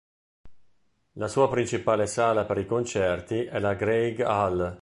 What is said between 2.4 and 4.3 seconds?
per i concerti è la Greig